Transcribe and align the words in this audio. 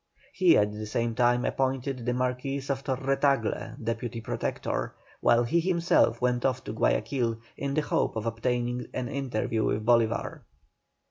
He 0.33 0.57
at 0.57 0.71
the 0.71 0.87
same 0.87 1.13
time 1.13 1.45
appointed 1.45 2.07
the 2.07 2.13
Marquis 2.15 2.59
of 2.69 2.83
Torre 2.83 3.15
Tagle 3.17 3.75
Deputy 3.83 4.19
Protector, 4.19 4.95
while 5.19 5.43
he 5.43 5.59
himself 5.59 6.19
went 6.19 6.43
off 6.43 6.63
to 6.63 6.73
Guayaquil 6.73 7.37
in 7.55 7.75
the 7.75 7.81
hope 7.81 8.15
of 8.15 8.25
obtaining 8.25 8.87
an 8.95 9.07
interview 9.07 9.63
with 9.63 9.85
Bolívar. 9.85 10.41